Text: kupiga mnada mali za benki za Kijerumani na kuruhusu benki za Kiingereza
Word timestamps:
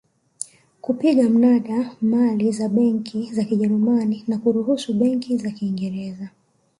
kupiga 0.81 1.29
mnada 1.29 1.95
mali 2.01 2.51
za 2.51 2.69
benki 2.69 3.29
za 3.33 3.43
Kijerumani 3.43 4.23
na 4.27 4.37
kuruhusu 4.37 4.93
benki 4.93 5.37
za 5.37 5.51
Kiingereza 5.51 6.29